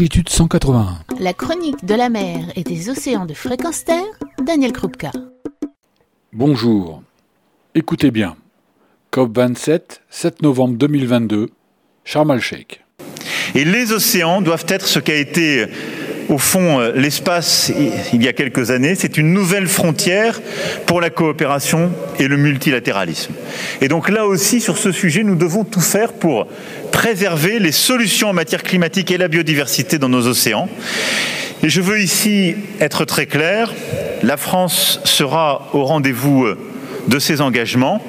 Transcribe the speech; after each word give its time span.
longitude 0.00 0.30
181. 0.30 1.04
La 1.18 1.34
chronique 1.34 1.84
de 1.84 1.94
la 1.94 2.08
mer 2.08 2.50
et 2.56 2.64
des 2.64 2.88
océans 2.88 3.26
de 3.26 3.34
fréquence 3.34 3.84
terre, 3.84 4.06
Daniel 4.42 4.72
Krupka. 4.72 5.10
Bonjour. 6.32 7.02
Écoutez 7.74 8.10
bien. 8.10 8.34
COP27, 9.12 10.00
7 10.08 10.40
novembre 10.40 10.78
2022, 10.78 11.50
Sharm 12.06 12.30
el-Sheikh. 12.30 12.82
Et 13.54 13.66
les 13.66 13.92
océans 13.92 14.40
doivent 14.40 14.64
être 14.68 14.86
ce 14.86 15.00
qu'a 15.00 15.16
été 15.16 15.66
au 16.30 16.38
fond, 16.38 16.78
euh, 16.78 16.92
l'espace, 16.94 17.72
il 18.12 18.22
y 18.22 18.28
a 18.28 18.32
quelques 18.32 18.70
années, 18.70 18.94
c'est 18.94 19.18
une 19.18 19.32
nouvelle 19.32 19.66
frontière 19.66 20.40
pour 20.86 21.00
la 21.00 21.10
coopération 21.10 21.90
et 22.20 22.28
le 22.28 22.36
multilatéralisme. 22.36 23.32
Et 23.80 23.88
donc 23.88 24.08
là 24.08 24.26
aussi, 24.26 24.60
sur 24.60 24.78
ce 24.78 24.92
sujet, 24.92 25.24
nous 25.24 25.34
devons 25.34 25.64
tout 25.64 25.80
faire 25.80 26.12
pour 26.12 26.46
préserver 26.92 27.58
les 27.58 27.72
solutions 27.72 28.28
en 28.28 28.32
matière 28.32 28.62
climatique 28.62 29.10
et 29.10 29.18
la 29.18 29.26
biodiversité 29.26 29.98
dans 29.98 30.08
nos 30.08 30.28
océans. 30.28 30.68
Et 31.64 31.68
je 31.68 31.80
veux 31.80 32.00
ici 32.00 32.54
être 32.80 33.04
très 33.04 33.26
clair, 33.26 33.74
la 34.22 34.36
France 34.36 35.00
sera 35.04 35.68
au 35.72 35.84
rendez-vous 35.84 36.44
euh, 36.44 36.56
de 37.08 37.18
ses 37.18 37.40
engagements 37.40 38.00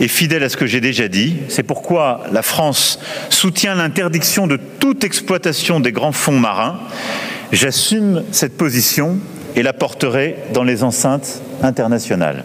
et 0.00 0.06
fidèle 0.06 0.42
à 0.42 0.50
ce 0.50 0.58
que 0.58 0.66
j'ai 0.66 0.82
déjà 0.82 1.08
dit. 1.08 1.38
C'est 1.48 1.62
pourquoi 1.62 2.24
la 2.30 2.42
France 2.42 3.00
soutient 3.30 3.74
l'interdiction 3.74 4.46
de 4.46 4.58
toute 4.78 5.02
exploitation 5.02 5.80
des 5.80 5.92
grands 5.92 6.12
fonds 6.12 6.38
marins 6.38 6.78
J'assume 7.50 8.24
cette 8.30 8.58
position 8.58 9.16
et 9.56 9.62
la 9.62 9.72
porterai 9.72 10.36
dans 10.52 10.64
les 10.64 10.84
enceintes 10.84 11.40
internationales. 11.62 12.44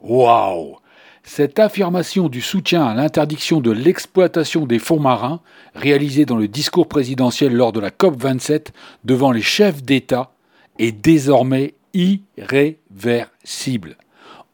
Waouh 0.00 0.78
Cette 1.22 1.58
affirmation 1.58 2.30
du 2.30 2.40
soutien 2.40 2.86
à 2.86 2.94
l'interdiction 2.94 3.60
de 3.60 3.70
l'exploitation 3.70 4.64
des 4.64 4.78
fonds 4.78 5.00
marins, 5.00 5.42
réalisée 5.74 6.24
dans 6.24 6.38
le 6.38 6.48
discours 6.48 6.88
présidentiel 6.88 7.52
lors 7.52 7.72
de 7.72 7.80
la 7.80 7.90
COP27 7.90 8.68
devant 9.04 9.32
les 9.32 9.42
chefs 9.42 9.82
d'État, 9.82 10.30
est 10.78 10.92
désormais 10.92 11.74
irréversible. 11.92 13.98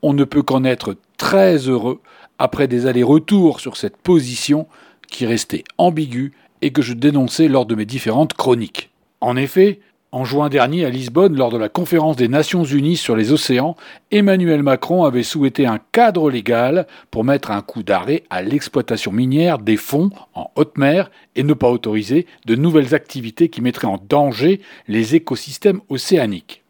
On 0.02 0.12
ne 0.12 0.24
peut 0.24 0.42
qu'en 0.42 0.64
être 0.64 0.96
très 1.18 1.68
heureux 1.68 2.00
après 2.40 2.66
des 2.66 2.86
allers-retours 2.86 3.60
sur 3.60 3.76
cette 3.76 3.96
position 3.96 4.66
qui 5.08 5.24
restait 5.24 5.62
ambiguë 5.78 6.32
et 6.62 6.72
que 6.72 6.82
je 6.82 6.94
dénonçais 6.94 7.46
lors 7.46 7.66
de 7.66 7.76
mes 7.76 7.86
différentes 7.86 8.34
chroniques. 8.34 8.89
En 9.20 9.36
effet, 9.36 9.80
en 10.12 10.24
juin 10.24 10.48
dernier 10.48 10.84
à 10.84 10.90
Lisbonne, 10.90 11.36
lors 11.36 11.50
de 11.50 11.58
la 11.58 11.68
conférence 11.68 12.16
des 12.16 12.26
Nations 12.26 12.64
Unies 12.64 12.96
sur 12.96 13.14
les 13.14 13.32
océans, 13.32 13.76
Emmanuel 14.10 14.62
Macron 14.62 15.04
avait 15.04 15.22
souhaité 15.22 15.66
un 15.66 15.78
cadre 15.92 16.30
légal 16.30 16.86
pour 17.10 17.22
mettre 17.22 17.50
un 17.50 17.62
coup 17.62 17.82
d'arrêt 17.82 18.24
à 18.28 18.42
l'exploitation 18.42 19.12
minière 19.12 19.58
des 19.58 19.76
fonds 19.76 20.10
en 20.34 20.50
haute 20.56 20.78
mer 20.78 21.10
et 21.36 21.44
ne 21.44 21.54
pas 21.54 21.70
autoriser 21.70 22.26
de 22.46 22.56
nouvelles 22.56 22.94
activités 22.94 23.50
qui 23.50 23.60
mettraient 23.60 23.86
en 23.86 24.00
danger 24.08 24.60
les 24.88 25.14
écosystèmes 25.14 25.80
océaniques. 25.90 26.64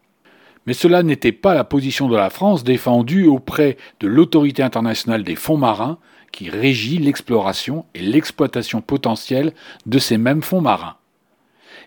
Mais 0.66 0.74
cela 0.74 1.02
n'était 1.02 1.32
pas 1.32 1.54
la 1.54 1.64
position 1.64 2.08
de 2.08 2.16
la 2.16 2.28
France 2.28 2.62
défendue 2.62 3.26
auprès 3.26 3.78
de 4.00 4.06
l'autorité 4.06 4.62
internationale 4.62 5.24
des 5.24 5.36
fonds 5.36 5.56
marins 5.56 5.98
qui 6.30 6.50
régit 6.50 6.98
l'exploration 6.98 7.86
et 7.94 8.00
l'exploitation 8.00 8.82
potentielle 8.82 9.54
de 9.86 9.98
ces 9.98 10.18
mêmes 10.18 10.42
fonds 10.42 10.60
marins 10.60 10.96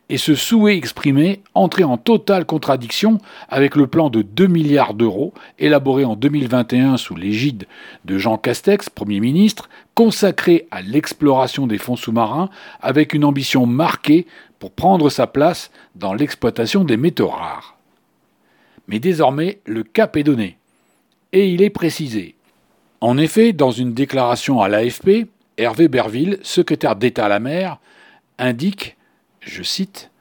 et 0.09 0.18
ce 0.18 0.36
souhait 0.36 0.76
exprimé 0.76 1.42
entrait 1.54 1.84
en 1.84 1.98
totale 1.98 2.46
contradiction 2.46 3.20
avec 3.50 3.76
le 3.76 3.88
plan 3.88 4.09
de 4.09 4.22
2 4.22 4.48
milliards 4.48 4.94
d'euros 4.94 5.34
élaboré 5.59 6.04
en 6.04 6.16
2021 6.16 6.98
sous 6.98 7.16
l'égide 7.16 7.66
de 8.06 8.18
Jean 8.18 8.38
Castex, 8.38 8.90
Premier 8.90 9.20
ministre, 9.20 9.70
consacré 9.96 10.68
à 10.72 10.81
l'exploration 10.81 11.68
des 11.68 11.78
fonds 11.78 11.96
sous-marins 11.96 12.50
avec 12.81 13.14
une 13.14 13.24
ambition 13.24 13.66
marquée 13.66 14.28
pour 14.59 14.72
prendre 14.72 15.09
sa 15.09 15.26
place 15.26 15.72
dans 15.96 16.14
l'exploitation 16.14 16.84
des 16.84 16.97
métaux 16.97 17.30
rares. 17.30 17.78
Mais 18.88 19.00
désormais, 19.00 19.59
le 19.66 19.84
cap 19.84 20.18
est 20.18 20.24
donné, 20.24 20.58
et 21.31 21.50
il 21.50 21.62
est 21.62 21.70
précisé. 21.70 22.35
En 23.00 23.18
effet, 23.18 23.53
dans 23.53 23.72
une 23.72 23.94
déclaration 23.94 24.62
à 24.62 24.68
l'AFP, 24.68 25.28
Hervé 25.58 25.88
Berville, 25.88 26.40
secrétaire 26.44 26.96
d'État 26.96 27.25
à 27.25 27.30
la 27.30 27.40
mer, 27.40 27.78
indique 28.38 28.97
je 29.46 29.64
cite, 29.64 30.12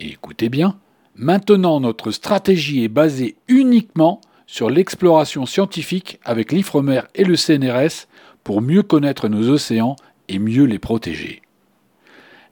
écoutez 0.00 0.48
bien, 0.48 0.78
Maintenant 1.16 1.78
notre 1.78 2.10
stratégie 2.10 2.82
est 2.82 2.88
basée 2.88 3.36
uniquement 3.46 4.20
sur 4.46 4.68
l'exploration 4.68 5.46
scientifique 5.46 6.18
avec 6.24 6.50
l'IFREMER 6.50 7.02
et 7.14 7.22
le 7.22 7.36
CNRS 7.36 8.08
pour 8.42 8.60
mieux 8.60 8.82
connaître 8.82 9.28
nos 9.28 9.48
océans 9.48 9.94
et 10.28 10.40
mieux 10.40 10.64
les 10.64 10.80
protéger. 10.80 11.40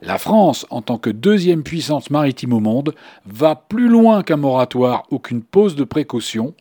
La 0.01 0.17
France, 0.17 0.65
en 0.69 0.81
tant 0.81 0.97
que 0.97 1.09
deuxième 1.09 1.63
puissance 1.63 2.09
maritime 2.09 2.53
au 2.53 2.61
monde, 2.61 2.95
va 3.25 3.55
plus 3.55 3.89
loin 3.89 4.23
qu'un 4.23 4.37
moratoire 4.37 5.03
ou 5.11 5.19
qu'une 5.19 5.43
pause 5.43 5.75
de 5.75 5.83
précaution. 5.83 6.53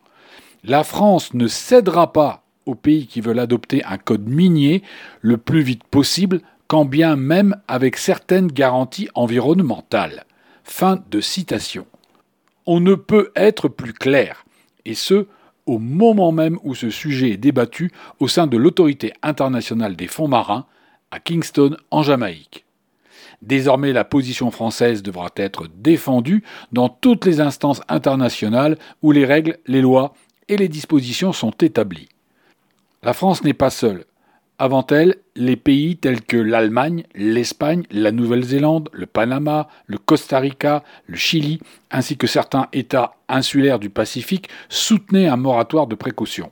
La 0.65 0.83
France 0.83 1.35
ne 1.35 1.47
cédera 1.47 2.13
pas 2.13 2.43
aux 2.67 2.75
pays 2.75 3.07
qui 3.07 3.21
veulent 3.21 3.39
adopter 3.39 3.85
un 3.85 3.99
code 3.99 4.29
minier 4.29 4.83
le 5.21 5.37
plus 5.37 5.63
vite 5.63 5.85
possible 5.85 6.41
quand 6.73 6.87
bien 6.87 7.17
même 7.17 7.55
avec 7.69 7.99
certaines 7.99 8.47
garanties 8.47 9.11
environnementales. 9.15 10.25
Fin 10.65 11.05
de 11.11 11.21
citation. 11.21 11.85
On 12.65 12.81
ne 12.81 12.95
peut 12.95 13.31
être 13.37 13.69
plus 13.69 13.93
clair, 13.93 14.47
et 14.87 14.95
ce, 14.95 15.27
au 15.67 15.79
moment 15.79 16.33
même 16.33 16.59
où 16.63 16.75
ce 16.75 16.89
sujet 16.89 17.33
est 17.33 17.37
débattu 17.37 17.93
au 18.21 18.27
sein 18.27 18.47
de 18.47 18.57
l'autorité 18.57 19.13
internationale 19.23 19.97
des 19.97 20.07
fonds 20.07 20.29
marins, 20.29 20.65
à 21.11 21.21
Kingston, 21.21 21.77
en 21.91 22.03
Jamaïque. 22.03 22.65
Désormais, 23.43 23.93
la 23.93 24.05
position 24.05 24.51
française 24.51 25.03
devra 25.03 25.29
être 25.37 25.69
défendue 25.77 26.43
dans 26.73 26.89
toutes 26.89 27.27
les 27.27 27.43
instances 27.43 27.83
internationales 27.91 28.79
où 29.03 29.13
les 29.13 29.27
règles, 29.27 29.59
les 29.67 29.83
lois 29.83 30.15
et 30.49 30.57
les 30.57 30.69
dispositions 30.69 31.35
sont 31.35 31.51
établies. 31.51 32.09
La 33.03 33.13
France 33.13 33.45
n'est 33.45 33.53
pas 33.53 33.69
seule. 33.69 34.07
Avant 34.59 34.87
elle, 34.91 35.17
les 35.35 35.57
pays 35.57 35.97
tels 35.97 36.23
que 36.23 36.37
l'Allemagne, 36.37 37.05
l'Espagne, 37.15 37.85
la 37.91 38.13
Nouvelle-Zélande, 38.13 38.91
le 38.93 39.07
Panama, 39.07 39.69
le 39.87 39.99
Costa 39.99 40.39
Rica, 40.39 40.85
le 41.07 41.17
Chili, 41.17 41.59
ainsi 41.91 42.17
que 42.17 42.27
certains 42.27 42.69
États 42.73 43.15
insulaires 43.29 43.79
du 43.79 43.91
Pacifique 43.91 44.49
soutenaient 44.69 45.27
un 45.27 45.37
moratoire 45.37 45.87
de 45.87 45.95
précaution. 45.95 46.51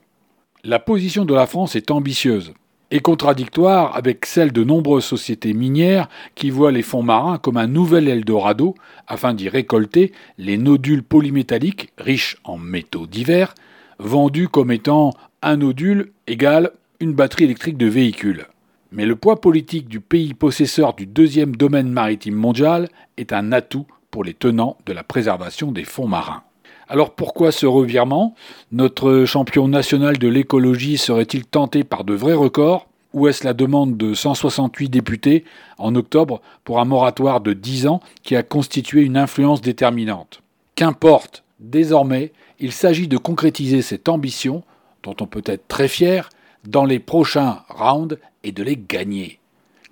La 0.63 0.79
position 0.79 1.25
de 1.25 1.33
la 1.33 1.47
France 1.47 1.75
est 1.75 1.89
ambitieuse 1.89 2.53
et 2.91 2.99
contradictoire 2.99 3.95
avec 3.95 4.25
celle 4.25 4.51
de 4.51 4.63
nombreuses 4.63 5.05
sociétés 5.05 5.53
minières 5.53 6.09
qui 6.35 6.49
voient 6.49 6.73
les 6.73 6.81
fonds 6.81 7.03
marins 7.03 7.37
comme 7.37 7.57
un 7.57 7.67
nouvel 7.67 8.09
Eldorado 8.09 8.75
afin 9.07 9.33
d'y 9.33 9.47
récolter 9.47 10.11
les 10.37 10.57
nodules 10.57 11.03
polymétalliques 11.03 11.93
riches 11.97 12.37
en 12.43 12.57
métaux 12.57 13.07
divers, 13.07 13.55
vendus 13.97 14.49
comme 14.49 14.71
étant 14.71 15.11
un 15.41 15.57
nodule 15.57 16.11
égal 16.27 16.71
une 17.01 17.13
batterie 17.13 17.45
électrique 17.45 17.77
de 17.77 17.87
véhicule. 17.87 18.45
Mais 18.91 19.05
le 19.05 19.15
poids 19.15 19.41
politique 19.41 19.87
du 19.87 19.99
pays 19.99 20.33
possesseur 20.33 20.93
du 20.93 21.07
deuxième 21.07 21.55
domaine 21.55 21.89
maritime 21.89 22.35
mondial 22.35 22.89
est 23.17 23.33
un 23.33 23.51
atout 23.51 23.87
pour 24.11 24.23
les 24.23 24.33
tenants 24.33 24.77
de 24.85 24.93
la 24.93 25.03
préservation 25.03 25.71
des 25.71 25.83
fonds 25.83 26.07
marins. 26.07 26.43
Alors 26.87 27.15
pourquoi 27.15 27.51
ce 27.51 27.65
revirement? 27.65 28.35
Notre 28.71 29.25
champion 29.25 29.67
national 29.67 30.17
de 30.17 30.27
l'écologie 30.27 30.97
serait-il 30.97 31.45
tenté 31.45 31.83
par 31.83 32.03
de 32.03 32.13
vrais 32.13 32.33
records? 32.33 32.87
Ou 33.13 33.27
est-ce 33.27 33.45
la 33.45 33.53
demande 33.53 33.97
de 33.97 34.13
168 34.13 34.89
députés 34.89 35.43
en 35.77 35.95
octobre 35.95 36.41
pour 36.63 36.79
un 36.79 36.85
moratoire 36.85 37.41
de 37.41 37.53
10 37.53 37.87
ans 37.87 38.01
qui 38.23 38.35
a 38.35 38.43
constitué 38.43 39.01
une 39.01 39.17
influence 39.17 39.61
déterminante? 39.61 40.41
Qu'importe, 40.75 41.43
désormais, 41.59 42.31
il 42.59 42.71
s'agit 42.71 43.07
de 43.07 43.17
concrétiser 43.17 43.81
cette 43.81 44.07
ambition, 44.07 44.63
dont 45.03 45.15
on 45.19 45.25
peut 45.25 45.43
être 45.45 45.67
très 45.67 45.87
fier, 45.87 46.29
dans 46.65 46.85
les 46.85 46.99
prochains 46.99 47.63
rounds 47.69 48.17
et 48.43 48.51
de 48.51 48.63
les 48.63 48.77
gagner. 48.77 49.39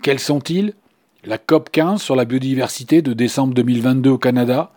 Quels 0.02 0.20
sont-ils? 0.20 0.74
La 1.26 1.38
COP 1.38 1.70
15 1.72 2.02
sur 2.02 2.16
la 2.16 2.26
biodiversité 2.26 3.02
de 3.02 3.14
décembre 3.14 3.54
2022 3.54 4.10
au 4.10 4.18
Canada, 4.18 4.72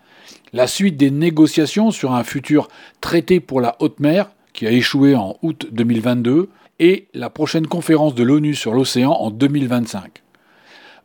la 0.52 0.66
suite 0.66 0.96
des 0.96 1.10
négociations 1.10 1.90
sur 1.90 2.12
un 2.12 2.24
futur 2.24 2.68
traité 3.00 3.40
pour 3.40 3.60
la 3.60 3.76
haute 3.78 4.00
mer 4.00 4.30
qui 4.52 4.66
a 4.66 4.70
échoué 4.70 5.14
en 5.14 5.36
août 5.42 5.68
2022 5.70 6.48
et 6.80 7.06
la 7.14 7.30
prochaine 7.30 7.66
conférence 7.66 8.14
de 8.14 8.24
l'ONU 8.24 8.54
sur 8.54 8.74
l'océan 8.74 9.12
en 9.12 9.30
2025. 9.30 10.22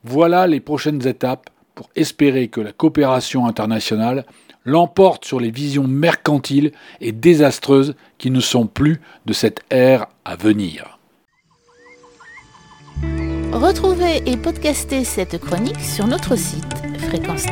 Voilà 0.03 0.47
les 0.47 0.59
prochaines 0.59 1.05
étapes 1.07 1.49
pour 1.75 1.89
espérer 1.95 2.47
que 2.47 2.61
la 2.61 2.71
coopération 2.71 3.45
internationale 3.45 4.25
l'emporte 4.65 5.23
sur 5.23 5.39
les 5.39 5.51
visions 5.51 5.87
mercantiles 5.87 6.71
et 6.99 7.11
désastreuses 7.11 7.95
qui 8.17 8.31
ne 8.31 8.41
sont 8.41 8.67
plus 8.67 8.99
de 9.25 9.33
cette 9.33 9.61
ère 9.69 10.07
venir. 10.35 10.99
Retrouvez 13.53 14.21
et 14.25 14.37
podcastez 14.37 15.03
cette 15.03 15.39
chronique 15.39 15.79
sur 15.79 16.05
notre 16.07 16.35
site 16.35 16.63
fréquence 17.07 17.45